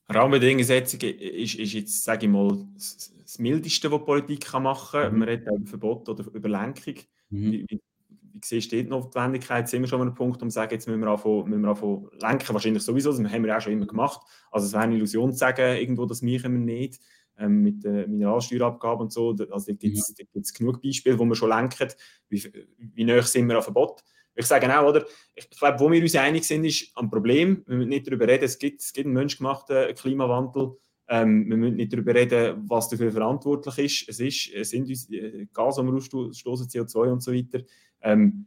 [0.08, 5.12] Rahmenbedingungssetzung ist, ist jetzt, sage ich mal, das Mildeste, was Politik machen kann.
[5.12, 5.18] Mhm.
[5.20, 6.94] Man redet über Verbot oder über Lenkung.
[7.30, 7.52] Mhm.
[7.52, 9.68] Wie, wie, wie siehst du die Notwendigkeit?
[9.68, 11.70] Sind wir schon an einem Punkt, um zu sagen, jetzt müssen wir anfangen, müssen wir
[11.70, 12.54] anfangen lenken?
[12.54, 14.20] Wahrscheinlich sowieso, das haben wir auch schon immer gemacht.
[14.50, 17.00] Also es wäre eine Illusion zu sagen, irgendwo, das machen wir nicht.
[17.40, 19.30] Ähm, mit der Mineralsteuerabgabe und so.
[19.50, 20.42] Also da gibt es mhm.
[20.58, 21.88] genug Beispiele, wo wir schon lenken.
[22.28, 24.02] Wie, wie näher sind wir an Verbot?
[24.34, 27.64] Ich sage auch, oder, ich glaube, wo wir uns einig sind, ist am Problem.
[27.66, 30.76] Wir müssen nicht darüber reden, es gibt, es gibt einen menschgemachten Klimawandel.
[31.08, 34.08] Ähm, wir müssen nicht darüber reden, was dafür verantwortlich ist.
[34.08, 37.62] Es, ist, es sind äh, Gas, die wir ausstoßen, CO2 und so weiter.
[38.00, 38.46] Ähm,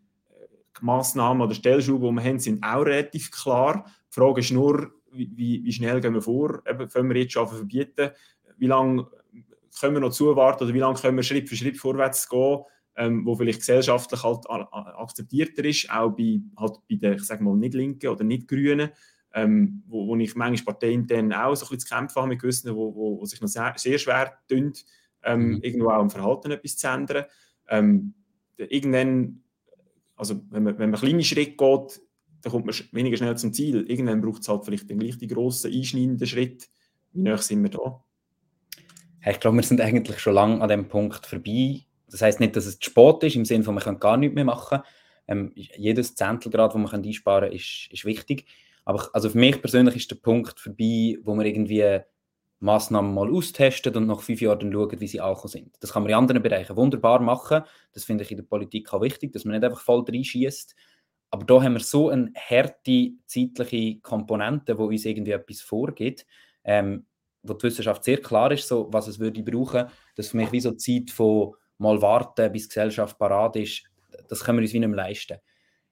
[0.80, 3.86] die Massnahmen oder Stellschrauben, die wir haben, sind auch relativ klar.
[4.10, 6.62] Die Frage ist nur, wie, wie schnell gehen wir vor?
[6.68, 8.12] Eben, können wir jetzt schon verbieten?
[8.58, 9.08] Wie lange
[9.80, 12.64] können wir noch zuwarten oder wie lange können wir Schritt für Schritt vorwärts gehen?
[12.96, 17.56] ähm, wo vielleicht gesellschaftlich halt akzeptierter ist, auch bei, halt bei den, ich sage mal,
[17.56, 18.92] nicht Linken oder nicht Grünen,
[19.34, 22.76] ähm, wo, wo ich manchmal parteiintern auch so ein bisschen zu kämpfen habe mit gewissen,
[22.76, 24.74] wo, wo, wo sich noch sehr, sehr schwer tun,
[25.24, 25.62] ähm, mhm.
[25.62, 27.26] irgendwo auch im Verhalten etwas zu ändern.
[27.68, 28.14] Ähm,
[28.58, 29.42] irgendwann,
[30.16, 32.02] also wenn man, wenn man kleine Schritte geht,
[32.42, 33.90] dann kommt man weniger schnell zum Ziel.
[33.90, 36.70] Irgendwann braucht es halt vielleicht den gleich die grossen, einschneidenden Schritt.
[37.14, 38.04] Wie nah sind wir da?
[39.26, 42.66] Ich glaube, wir sind eigentlich schon lange an dem Punkt vorbei, das heißt nicht, dass
[42.66, 44.82] es zu spät ist, im Sinne von, man kann gar nichts mehr machen.
[45.28, 48.46] Ähm, jedes Zentelgrad, das man einsparen kann, ist, ist wichtig.
[48.86, 52.02] Aber also für mich persönlich ist der Punkt vorbei, wo man irgendwie
[52.60, 55.76] Massnahmen mal austestet und nach fünf Jahren dann schaut, wie sie angekommen sind.
[55.80, 57.64] Das kann man in anderen Bereichen wunderbar machen.
[57.94, 60.76] Das finde ich in der Politik auch wichtig, dass man nicht einfach voll reinschießt.
[61.32, 66.26] Aber da haben wir so eine harte zeitliche Komponente, wo uns irgendwie etwas vorgeht,
[66.64, 67.06] ähm,
[67.44, 69.86] wo die Wissenschaft sehr klar ist, so, was es würde brauchen.
[70.16, 73.84] Das ist für mich wie so Zeit von mal warten, bis die Gesellschaft parat ist,
[74.28, 75.38] das können wir uns wie nicht mehr leisten.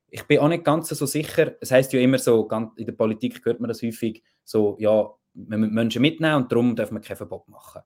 [0.09, 3.43] Ich bin auch nicht ganz so sicher, es heißt ja immer so, in der Politik
[3.45, 7.15] hört man das häufig, so, ja, wir müssen Menschen mitnehmen und darum dürfen wir kein
[7.15, 7.81] Verbot machen.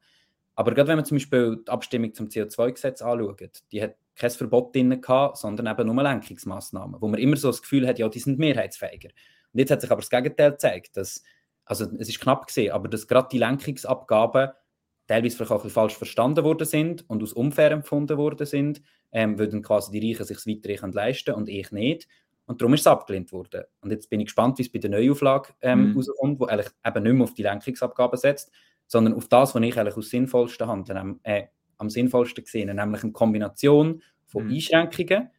[0.56, 4.73] Aber gerade wenn man zum Beispiel die Abstimmung zum CO2-Gesetz anschaut, die hat kein Verbot
[4.73, 8.19] drin gehabt, sondern eben nur Lenkungsmaßnahmen, wo man immer so das Gefühl hat, ja, die
[8.19, 9.10] sind mehrheitsfähiger.
[9.54, 11.21] Und jetzt hat sich aber das Gegenteil gezeigt, dass,
[11.65, 14.51] also es ist knapp gesehen, aber dass gerade die Lenkungsabgaben
[15.08, 19.38] teilweise vielleicht auch ein falsch verstanden worden sind und aus unfair empfunden worden sind, ähm,
[19.38, 22.08] dann quasi die Reichen sich weiter leisten und ich nicht.
[22.47, 23.63] Und darum ist es abgelehnt worden.
[23.82, 27.04] Und jetzt bin ich gespannt, wie es bei der Neuauflage ähm, rauskommt, wo eigentlich eben
[27.04, 28.51] nicht mehr auf die Lenkungsabgaben setzt,
[28.88, 31.45] sondern auf das, was ich eigentlich aus sinnvollsten handle, äh,
[31.78, 34.54] am sinnvollsten gesehen, nämlich eine Kombination von mhm.
[34.54, 35.30] Einschränkungen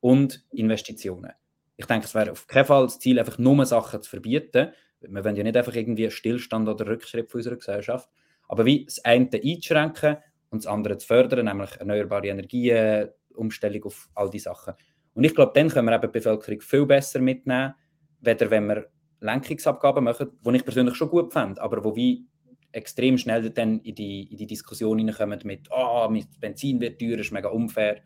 [0.00, 1.32] und Investitionen.
[1.76, 4.72] Ich denke, es wäre auf keinen Fall das Ziel, einfach nur Sachen zu verbieten.
[5.00, 8.08] Wir wollen ja nicht einfach irgendwie Stillstand oder Rückschritt von unserer Gesellschaft,
[8.48, 10.16] aber wie das eine einzuschränken
[10.50, 14.74] und das andere zu fördern, nämlich erneuerbare Energien, Umstellung auf all diese Sachen.
[15.14, 17.74] Und ich glaube, dann können wir eben die Bevölkerung viel besser mitnehmen,
[18.20, 18.86] weder wenn wir
[19.20, 22.26] Lenkungsabgaben machen, die ich persönlich schon gut fände, aber wo wie
[22.72, 27.32] extrem schnell dann in die, in die Diskussion hineinkommen mit, oh, Benzin wird teurer, ist
[27.32, 28.02] mega unfair.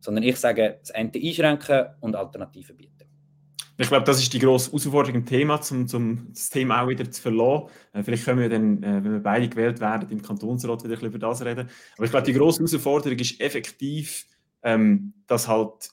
[0.00, 3.11] Sondern ich sage, das Ende einschränken und Alternativen bieten.
[3.82, 7.10] Ich glaube, das ist die grosse Herausforderung im Thema, um, um das Thema auch wieder
[7.10, 7.66] zu verlassen.
[7.92, 11.00] Äh, vielleicht können wir dann, äh, wenn wir beide gewählt werden, im Kantonsrat wieder ein
[11.00, 11.68] bisschen über das reden.
[11.96, 14.26] Aber ich glaube, die grosse Herausforderung ist effektiv,
[14.62, 15.90] ähm, dass halt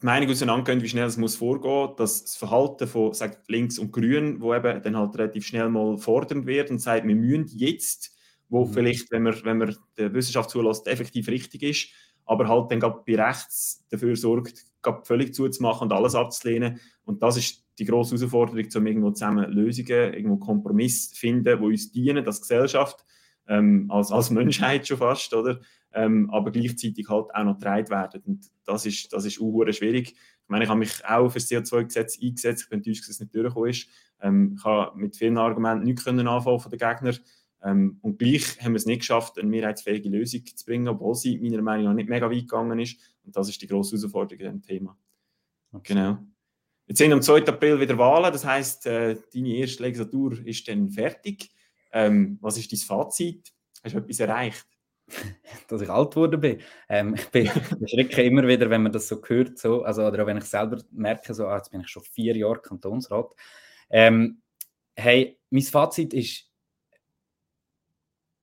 [0.00, 3.92] die Meinung auseinandergehen, wie schnell es muss vorgehen, dass das Verhalten von sagt, links und
[3.92, 8.16] grün, wo eben dann halt relativ schnell mal fordernd wird und sagt, wir müssen jetzt,
[8.50, 8.72] wo mhm.
[8.72, 11.88] vielleicht, wenn man, wenn man der Wissenschaft zulässt, effektiv richtig ist,
[12.24, 14.64] aber halt dann bei rechts dafür sorgt,
[15.04, 16.80] völlig zuzumachen und alles abzulehnen.
[17.04, 21.92] Und das ist die grosse Herausforderung, um irgendwo zusammen Lösungen, irgendwo Kompromiss finden, die uns
[21.92, 23.04] dienen, als Gesellschaft,
[23.48, 25.60] ähm, als, als Menschheit schon fast, oder?
[25.94, 28.22] Ähm, aber gleichzeitig halt auch noch getragen werden.
[28.24, 30.12] Und das ist, das ist auch schwierig.
[30.12, 32.62] Ich meine, ich habe mich auch für das CO2-Gesetz eingesetzt.
[32.62, 33.88] Ich bin enttäuscht, dass es nicht durchgekommen ist.
[34.20, 37.18] Ähm, ich habe mit vielen Argumenten nichts anfangen von den Gegnern.
[37.64, 41.38] Ähm, und gleich haben wir es nicht geschafft, eine mehrheitsfähige Lösung zu bringen, obwohl sie
[41.38, 42.98] meiner Meinung nach nicht mega weit gegangen ist.
[43.24, 44.98] Und das ist die grosse Herausforderung in diesem Thema.
[45.72, 45.94] Okay.
[45.94, 46.18] Genau.
[46.86, 47.46] Jetzt sind am 2.
[47.46, 51.50] April wieder Wahlen, das heisst, äh, deine erste Legislatur ist dann fertig.
[51.92, 53.52] Ähm, was ist dein Fazit?
[53.84, 54.66] Hast du etwas erreicht?
[55.68, 56.60] Dass ich alt geworden bin.
[56.88, 57.46] Ähm, ich bin
[57.80, 60.82] erschrecke immer wieder, wenn man das so hört, so, also, oder auch wenn ich selber
[60.90, 63.32] merke, so, ah, jetzt bin ich schon vier Jahre Kantonsrat.
[63.90, 64.42] Ähm,
[64.96, 66.51] hey, mein Fazit ist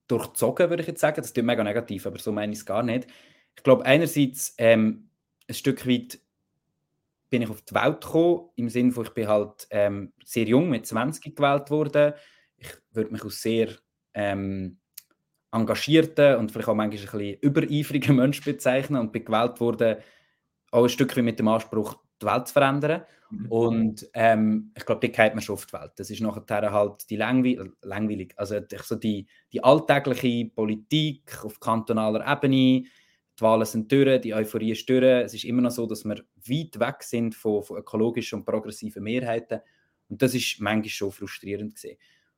[0.09, 1.17] durchzogen, würde ich jetzt sagen.
[1.17, 3.07] Das ist mega negativ, aber so meine ich es gar nicht.
[3.55, 5.09] Ich glaube, einerseits ähm,
[5.47, 6.19] ein Stück weit
[7.29, 10.69] bin ich auf die Welt gekommen, im Sinne von, ich bin halt ähm, sehr jung,
[10.69, 12.13] mit 20 gewählt worden.
[12.57, 13.69] Ich würde mich als sehr
[14.13, 14.79] ähm,
[15.51, 19.97] engagierten und vielleicht auch manchmal ein bisschen übereifrigen Mensch bezeichnen und bin gewählt worden,
[20.71, 23.03] auch ein Stück weit mit dem Anspruch, die Welt zu verändern.
[23.31, 23.51] Mhm.
[23.51, 25.91] Und ähm, ich glaube, die geht man schon auf die Welt.
[25.97, 32.25] Das ist nachher halt die langwe langweilig, also so die, die alltägliche Politik auf kantonaler
[32.25, 32.83] Ebene,
[33.39, 35.03] die Wahlen sind durch, die Euphorie ist durch.
[35.03, 39.03] Es ist immer noch so, dass wir weit weg sind von, von ökologischen und progressiven
[39.03, 39.61] Mehrheiten.
[40.09, 41.97] Und das ist manchmal schon frustrierend gesehen.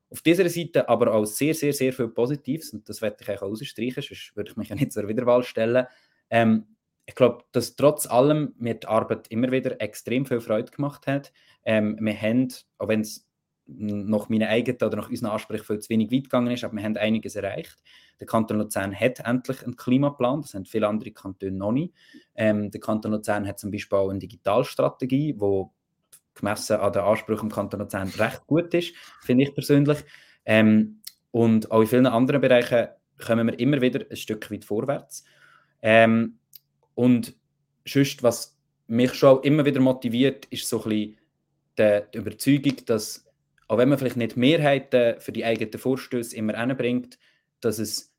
[0.09, 2.73] Auf dieser Seite aber auch sehr, sehr, sehr viel Positives.
[2.73, 5.87] Und das werde ich auch ausstreichen, sonst würde ich mich ja nicht zur Wiederwahl stellen.
[6.29, 6.65] Ähm,
[7.11, 11.33] ich glaube, dass trotz allem mir die Arbeit immer wieder extrem viel Freude gemacht hat.
[11.65, 12.47] Ähm, wir haben,
[12.77, 13.27] auch wenn es
[13.65, 16.83] nach meinen eigenen oder nach unseren Ansprüchen viel zu wenig weit gegangen ist, aber wir
[16.83, 17.75] haben einiges erreicht.
[18.21, 21.93] Der Kanton Luzern hat endlich einen Klimaplan, das haben viele andere Kantone noch nicht.
[22.33, 25.63] Ähm, der Kanton Luzern hat zum Beispiel auch eine Digitalstrategie, die
[26.33, 29.97] gemessen an den Ansprüchen im Kanton Luzern recht gut ist, finde ich persönlich.
[30.45, 35.25] Ähm, und auch in vielen anderen Bereichen kommen wir immer wieder ein Stück weit vorwärts.
[35.81, 36.37] Ähm,
[36.95, 37.35] und
[37.87, 41.17] sonst, was mich schon immer wieder motiviert, ist so ein bisschen
[41.77, 43.25] die, die Überzeugung, dass
[43.67, 47.17] auch wenn man vielleicht nicht Mehrheiten für die eigenen Vorstöße immer anbringt,
[47.61, 48.13] dass es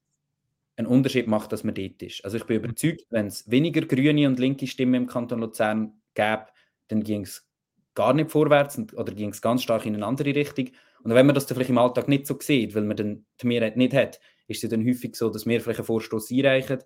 [0.76, 2.24] einen Unterschied macht, dass man dort ist.
[2.24, 6.46] Also ich bin überzeugt, wenn es weniger grüne und linke Stimmen im Kanton Luzern gäbe,
[6.88, 7.46] dann ging es
[7.94, 10.70] gar nicht vorwärts oder ging es ganz stark in eine andere Richtung.
[11.02, 13.46] Und wenn man das dann vielleicht im Alltag nicht so sieht, weil man dann die
[13.46, 16.78] Mehrheit nicht hat, ist es dann häufig so, dass wir vielleicht einen Vorstoß einreichen,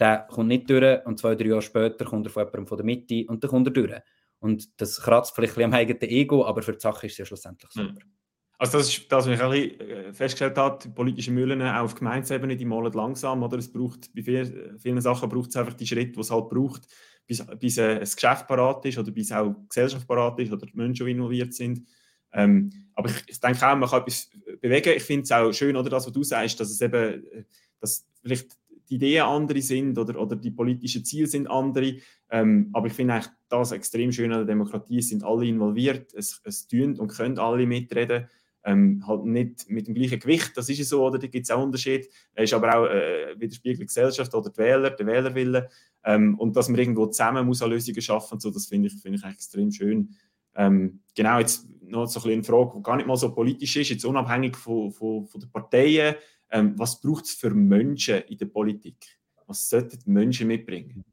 [0.00, 2.86] der kommt nicht durch und zwei, drei Jahre später kommt er von jemandem von der
[2.86, 4.00] Mitte und dann kommt er durch.
[4.38, 7.24] Und das kratzt vielleicht ein am eigenen Ego, aber für die Sache ist es ja
[7.26, 7.92] schlussendlich super.
[7.92, 8.20] Mhm.
[8.56, 11.94] Also das ist das, was ich ein bisschen äh, festgestellt habe, politische Mühlen auch auf
[11.94, 13.56] Gemeindeebene, die malen langsam, oder?
[13.56, 16.82] Es braucht, bei vielen, Sachen braucht es einfach die Schritte, die es halt braucht,
[17.26, 20.76] bis, bis äh, ein Geschäft parat ist oder bis auch Gesellschaft parat ist oder die
[20.76, 21.86] Menschen involviert sind.
[22.32, 24.92] Ähm, aber ich, ich, denke auch, man kann etwas bewegen.
[24.94, 27.44] Ich finde es auch schön, oder das, was du sagst, dass es eben, äh,
[27.80, 28.58] dass vielleicht
[28.90, 31.96] die Ideen andere sind oder, oder die politischen Ziele sind andere.
[32.30, 34.98] Ähm, aber ich finde eigentlich das extrem schön an der Demokratie.
[34.98, 38.28] Es sind alle involviert, es, es tun und können alle mitreden.
[38.62, 41.50] Ähm, halt nicht mit dem gleichen Gewicht, das ist ja so, oder da gibt es
[41.50, 42.10] auch Unterschied.
[42.34, 45.70] Es ist aber auch äh, widerspiegelt die Gesellschaft oder die Wähler, der Wählerwille.
[46.04, 49.16] Ähm, und dass man irgendwo zusammen muss an Lösungen schaffen so, das finde ich, find
[49.16, 50.14] ich extrem schön.
[50.54, 53.90] Ähm, genau, jetzt noch so ein eine Frage, die gar nicht mal so politisch ist,
[53.90, 56.16] jetzt unabhängig von, von, von den Parteien.
[56.50, 59.18] Ähm, was braucht es für Menschen in der Politik?
[59.46, 61.04] Was sollten Menschen mitbringen?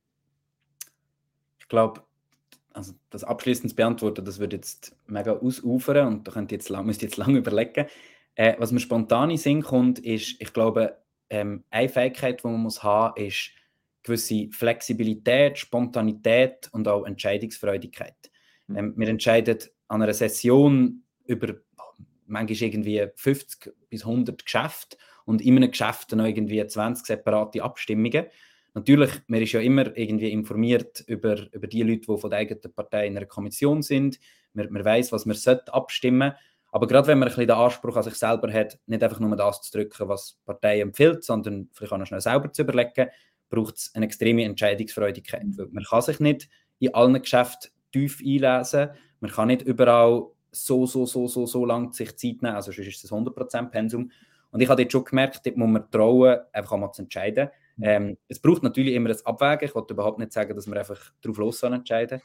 [1.59, 2.03] Ich glaube,
[2.73, 6.69] also das abschließend zu beantworten, das würde jetzt mega ausufern und da könnt ihr jetzt
[6.69, 7.87] müsst ihr jetzt lange überlegen.
[8.35, 10.97] Äh, was mir spontan in Sinn kommt, ist, ich glaube,
[11.29, 13.49] ähm, eine Fähigkeit, die man muss haben, ist
[14.03, 18.31] gewisse Flexibilität, Spontanität und auch Entscheidungsfreudigkeit.
[18.67, 18.77] Mhm.
[18.77, 21.55] Ähm, wir entscheiden an einer Session über
[22.27, 24.97] manchmal irgendwie 50 bis 100 Geschäfte
[25.27, 28.25] und in einem Geschäft noch irgendwie 20 separate Abstimmungen.
[28.73, 32.73] Natürlich, man ist ja immer irgendwie informiert über, über die Leute, die von der eigenen
[32.73, 34.19] Partei in einer Kommission sind.
[34.53, 36.31] Man, man weiß, was man sollte abstimmen
[36.71, 39.35] Aber gerade wenn man ein bisschen den Anspruch an sich selber hat, nicht einfach nur
[39.35, 43.09] das zu drücken, was die Partei empfiehlt, sondern vielleicht auch noch schnell selber zu überlegen,
[43.49, 45.43] braucht es eine extreme Entscheidungsfreudigkeit.
[45.71, 46.47] Man kann sich nicht
[46.79, 51.91] in allen Geschäften tief einlesen, man kann nicht überall so, so, so, so, so lange
[51.91, 54.11] sich Zeit nehmen, also sonst ist es ein 100% Pensum.
[54.51, 57.49] Und ich habe dort schon gemerkt, dort muss man trauen, einfach einmal zu entscheiden.
[57.79, 59.67] Ähm, es braucht natürlich immer das Abwägen.
[59.67, 62.21] Ich wollte überhaupt nicht sagen, dass man einfach drauf los entscheiden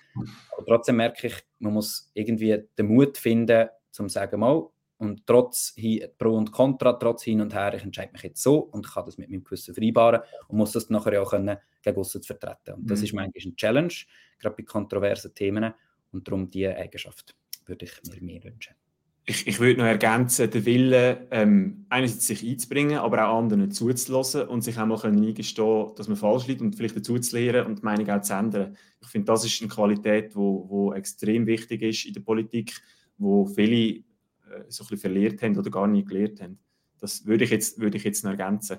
[0.57, 5.27] Aber trotzdem merke ich, man muss irgendwie den Mut finden, zum zu sagen, mal, und
[5.27, 5.75] trotz
[6.17, 9.19] Pro und Contra, trotz hin und her, ich entscheide mich jetzt so und kann das
[9.19, 12.75] mit meinem Gewissen vereinbaren und muss das nachher auch können, gegen aussen vertreten.
[12.75, 13.05] Und das mhm.
[13.05, 13.95] ist manchmal eine Challenge,
[14.39, 15.75] gerade bei kontroversen Themen.
[16.13, 17.35] Und darum diese Eigenschaft
[17.67, 18.75] würde ich mir mehr wünschen
[19.25, 24.49] ich, ich würde noch ergänzen, den Willen, ähm, einerseits sich einzubringen, aber auch anderen zuzulassen
[24.49, 27.79] und sich auch mal eingestehen dass man falsch liegt und vielleicht dazu zu lernen und
[27.81, 28.77] die Meinung auch zu ändern.
[29.01, 32.75] Ich finde, das ist eine Qualität, die wo, wo extrem wichtig ist in der Politik,
[33.17, 34.03] wo viele äh,
[34.69, 36.59] so ein bisschen verlehrt haben oder gar nicht gelernt haben.
[36.99, 38.79] Das würde ich jetzt, würde ich jetzt noch ergänzen.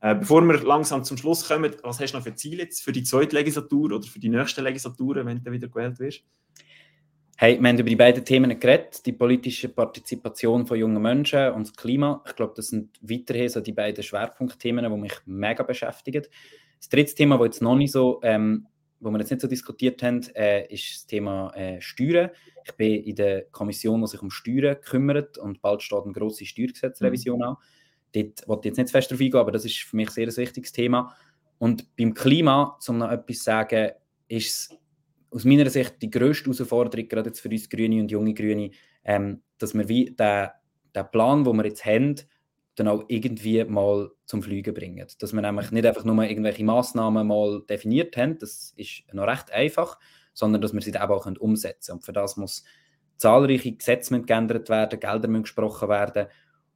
[0.00, 2.92] Äh, bevor wir langsam zum Schluss kommen, was hast du noch für Ziele jetzt für
[2.92, 6.24] die zweite Legislatur oder für die nächste Legislatur, wenn du wieder gewählt wirst?
[7.40, 11.68] Hey, wir haben über die beiden Themen geredet, die politische Partizipation von jungen Menschen und
[11.68, 12.20] das Klima.
[12.26, 16.26] Ich glaube, das sind weiterhin so die beiden Schwerpunktthemen, die mich mega beschäftigen.
[16.80, 18.66] Das dritte Thema, das jetzt noch nicht so, ähm,
[18.98, 22.30] wo wir jetzt nicht so diskutiert haben, äh, ist das Thema äh, Steuern.
[22.64, 26.44] Ich bin in der Kommission, die sich um Steuern kümmert und bald steht eine grosse
[26.44, 27.44] Steuergesetzrevision mhm.
[27.44, 27.56] an.
[28.16, 30.32] Dort wollte ich jetzt nicht fest darauf eingehen, aber das ist für mich sehr ein
[30.32, 31.14] sehr wichtiges Thema.
[31.58, 33.92] Und beim Klima, um noch etwas zu sagen,
[34.26, 34.78] ist es
[35.30, 38.70] aus meiner Sicht die grösste Herausforderung, gerade jetzt für uns Grüne und junge Grüne,
[39.04, 40.48] ähm, dass wir wie den,
[40.94, 42.16] den Plan, den wir jetzt haben,
[42.76, 45.06] dann auch irgendwie mal zum Fliegen bringen.
[45.18, 49.50] Dass wir nämlich nicht einfach nur irgendwelche Massnahmen mal definiert haben, das ist noch recht
[49.50, 49.98] einfach,
[50.32, 51.98] sondern dass wir sie dann auch umsetzen können.
[51.98, 52.64] Und für das muss
[53.16, 56.28] zahlreiche Gesetze geändert werden, Gelder müssen gesprochen werden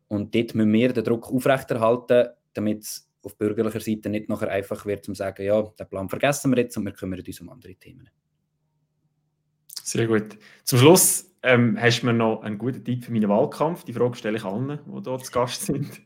[0.08, 4.84] und dort müssen wir den Druck aufrechterhalten, damit es auf bürgerlicher Seite nicht nachher einfach
[4.84, 7.76] wird, zu sagen, ja, den Plan vergessen wir jetzt und wir kümmern uns um andere
[7.76, 8.10] Themen.
[9.82, 10.38] Sehr gut.
[10.64, 13.84] Zum Schluss ähm, hast du mir noch einen guten Tipp für meinen Wahlkampf.
[13.84, 16.00] Die Frage stelle ich allen, die dort zu Gast sind.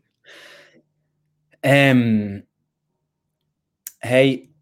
[1.62, 2.46] Ähm,
[3.98, 4.54] hey,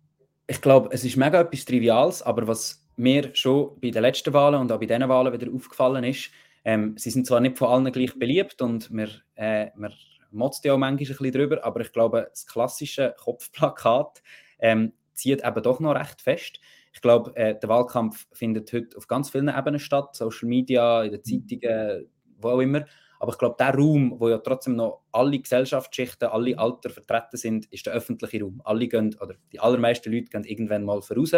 [0.46, 4.60] ich glaube, es ist mega etwas Triviales, aber was mir schon bei den letzten Wahlen
[4.60, 6.30] und auch bei diesen Wahlen wieder aufgefallen ist,
[6.64, 9.92] ähm, sie sind zwar nicht von allen gleich beliebt und wir, äh, wir
[10.30, 14.22] motzt ja auch manchmal ein bisschen drüber, aber ich glaube, das klassische Kopfplakat
[14.58, 16.58] ähm, zieht eben doch noch recht fest.
[16.94, 21.10] Ich glaube, äh, der Wahlkampf findet heute auf ganz vielen Ebenen statt, Social Media, in
[21.10, 21.48] den mhm.
[21.48, 22.86] Zeitungen, wo auch immer.
[23.18, 27.66] Aber ich glaube, der Raum, wo ja trotzdem noch alle Gesellschaftsschichten, alle Alter vertreten sind,
[27.72, 28.60] ist der öffentliche Raum.
[28.64, 31.32] Alle gehen, oder die allermeisten Leute gehen irgendwann mal voraus.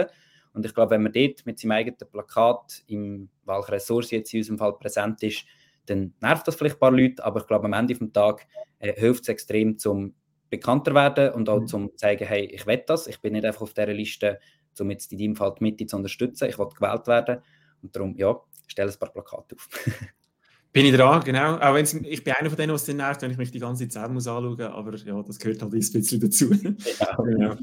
[0.53, 4.41] Und ich glaube, wenn man dort mit seinem eigenen Plakat im Wahlkreis Source jetzt in
[4.41, 5.45] unserem Fall präsent ist,
[5.87, 8.47] dann nervt das vielleicht ein paar Leute, aber ich glaube, am Ende des Tages
[8.79, 10.15] äh, hilft es extrem, zum
[10.51, 11.67] bekannter werden und auch mhm.
[11.67, 14.39] zum zeigen, hey, ich will das, ich bin nicht einfach auf dieser Liste
[14.81, 16.49] um jetzt in deinem Fall die Mitte zu unterstützen.
[16.49, 17.43] Ich wollte gewählt werden
[17.83, 18.37] und darum, ja,
[18.67, 19.69] stelle ein paar Plakate auf.
[20.73, 21.57] bin ich dran, genau.
[21.57, 23.89] Auch wenn's, ich bin einer von denen, was den nervt, wenn ich mich die ganze
[23.89, 26.51] Zeit muss anschauen muss, aber ja, das gehört halt ein bisschen dazu.
[27.01, 27.57] Ja, genau.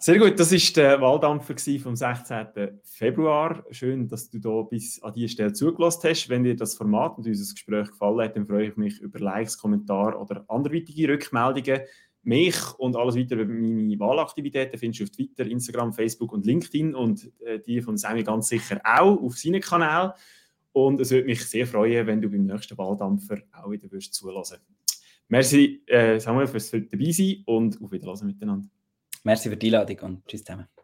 [0.00, 2.46] Sehr gut, das war der Wahldampfer vom 16.
[2.84, 3.64] Februar.
[3.72, 6.28] Schön, dass du da bis an diese Stelle zugelassen hast.
[6.28, 9.58] Wenn dir das Format und unser Gespräch gefallen hat, dann freue ich mich über Likes,
[9.58, 11.80] Kommentare oder anderweitige Rückmeldungen.
[12.22, 16.94] Mich und alles weitere über meine Wahlaktivitäten findest du auf Twitter, Instagram, Facebook und LinkedIn
[16.94, 20.14] und äh, die von Sammy ganz sicher auch auf seinem Kanal.
[20.72, 24.58] Und es würde mich sehr freuen, wenn du beim nächsten Wahldampfer auch wieder wirst zulassen.
[25.28, 28.68] Merci, äh, Samuel, fürs dabei sein und auf Wiedersehen miteinander.
[29.24, 30.77] Merci für die Einladung und tschüss zusammen.